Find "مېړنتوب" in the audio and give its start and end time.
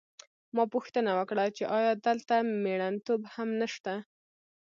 2.63-3.21